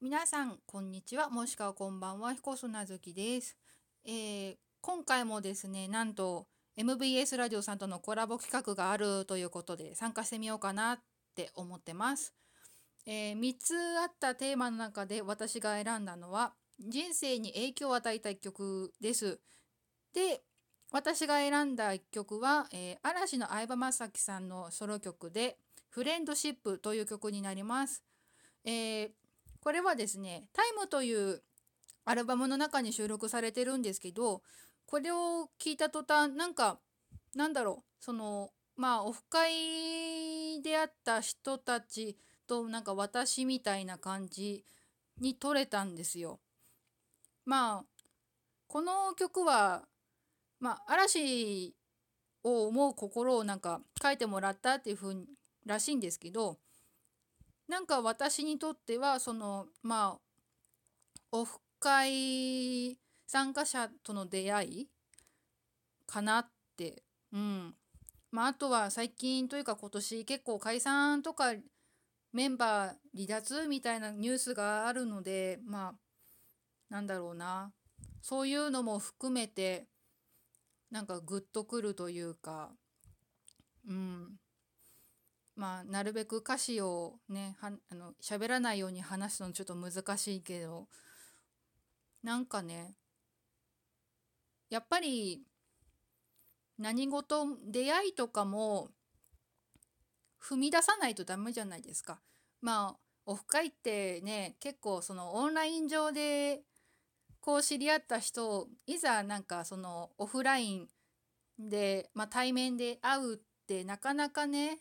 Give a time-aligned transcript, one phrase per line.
[0.00, 1.28] 皆さんこんにちは。
[1.28, 3.56] もしくはこんばんは彦砂月です、
[4.04, 6.46] えー、今回もですねなんと
[6.76, 10.98] MBS ラジオさんとのコラボ企画があるということで参加してみようかなっ
[11.34, 12.32] て思ってます、
[13.06, 19.40] えー、3つあったテーマの中で私が選んだのは人生に影響を与えた一曲です。
[20.14, 20.42] で
[20.92, 25.58] 私が選んだ一曲は、えー、嵐の相葉雅紀さんのソロ曲で
[25.90, 28.04] 「フレンドシップ」という曲になります。
[28.64, 29.10] えー、
[29.60, 31.42] これはですね「タイムという
[32.04, 34.42] アルバムの中に収録されてるんですけど
[34.86, 36.80] これを聞いた途端なんか
[37.34, 44.64] なんだろうそのまあオフ会であった人たちとなんか私みたいな感じ
[45.18, 46.40] に取れたんですよ。
[47.44, 47.84] まあ
[48.66, 49.86] この曲は
[50.60, 51.74] まあ嵐
[52.42, 55.14] を思う心をなんか書いてもらったっていう風
[55.66, 56.58] らしいんですけど
[57.68, 60.18] なんか私にとってはそのまあ
[61.32, 64.88] オフ会参加者との出会い
[66.06, 67.02] かなって。
[67.32, 67.74] うん。
[68.30, 71.54] まああとは最近というか今年結構解散とか
[72.32, 75.94] メンバー離脱みたいなニュースがあるのでまあ
[76.88, 77.72] なんだろうな。
[78.22, 79.86] そういうのも含めて
[80.90, 82.70] なんかグッとくるというか。
[83.86, 84.38] うん。
[85.58, 90.86] まあなるべく歌詞をねはあの喋らないように話すのちょっと難しいけど
[92.22, 92.94] なんかね
[94.70, 95.42] やっぱり
[96.78, 98.90] 何事出会いとかも
[100.40, 102.20] 踏み出さないとダメじゃないですか。
[102.60, 106.60] まあオフ会ってね結構そのオンライン上で
[107.40, 110.88] こう知り合った人いざなんかそのオフライン
[111.58, 114.78] で、まあ、対面で会うってなかなかね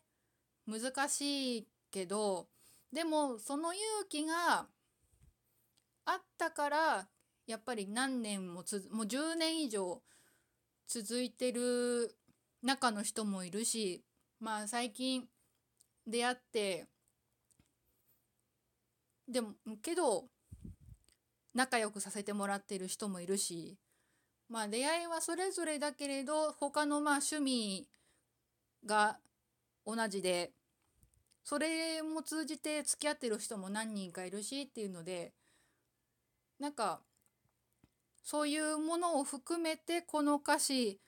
[0.68, 2.48] 難しいけど
[2.92, 4.68] でもその勇気が
[6.06, 7.08] あったから
[7.46, 10.02] やっぱり何年もつもう10年以上
[10.88, 12.16] 続いてる
[12.62, 14.04] 中の人もいるし
[14.40, 15.24] まあ最近
[16.06, 16.86] 出会って
[19.28, 20.26] でもけど
[21.54, 23.78] 仲良くさせてもらってる人もいるし
[24.50, 27.88] まあ出会いはそれぞれだけれど他のまあ趣味
[28.86, 29.18] が
[29.86, 30.52] 同じで
[31.48, 35.32] それも通じて付き合ってる人も何人かいるしっていうので
[36.60, 37.00] なんか
[38.22, 41.00] そういうものを含めてこの歌詞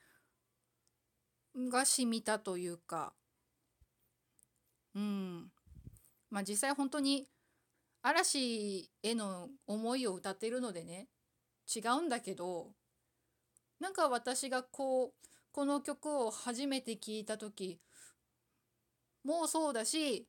[1.69, 3.11] がしみたというか
[4.95, 5.51] うん。
[6.31, 7.27] まあ実際本当に
[8.01, 11.09] 嵐への思いを歌ってるのでね
[11.67, 12.67] 違うんだけど
[13.81, 15.11] なんか私がこう
[15.51, 17.81] この曲を初めて聴いた時
[19.23, 20.27] もそうだし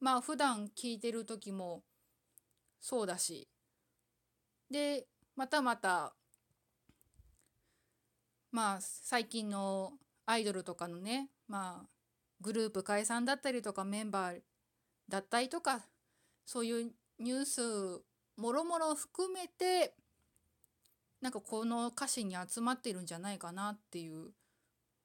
[0.00, 1.82] まあ普段聴いてる時も
[2.80, 3.48] そうだし
[4.70, 6.14] でまたまた
[8.52, 9.92] まあ最近の
[10.24, 11.88] アイドルとかのねまあ
[12.40, 14.40] グループ解散だったりとかメンバー
[15.08, 15.86] だったりとか
[16.44, 17.60] そういうニュース
[18.36, 19.94] もろもろ含めて
[21.20, 24.30] なんかこの歌詞に集まってるんじゃないかなっていう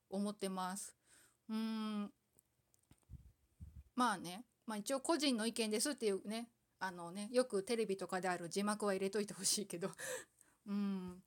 [0.10, 0.96] 思ってます。
[1.50, 2.12] うん
[3.96, 9.92] まあね、まあ、一応個人の意見ですっていうねあのねよくテレビとかである字幕は入れといてほしいけど
[10.68, 11.24] うん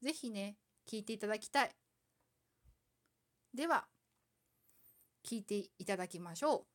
[0.00, 0.56] 是非ね
[0.86, 1.76] 聞いていただきたい。
[3.52, 3.86] では
[5.24, 6.66] 聞いていただきましょう。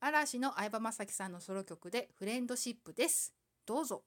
[0.00, 3.32] 嵐の相葉雅紀さんのソロ曲で「フレンドシップ」です。
[3.64, 4.04] どうぞ。